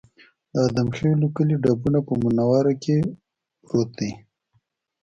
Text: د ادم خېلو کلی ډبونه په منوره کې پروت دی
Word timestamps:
د 0.53 0.55
ادم 0.67 0.87
خېلو 0.95 1.27
کلی 1.35 1.55
ډبونه 1.63 1.99
په 2.07 2.13
منوره 2.21 2.73
کې 2.83 2.97
پروت 3.65 3.89
دی 3.99 4.11